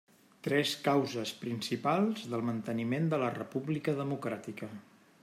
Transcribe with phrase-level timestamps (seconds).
[0.45, 4.73] Tres causes principals del manteniment de la república democràtica.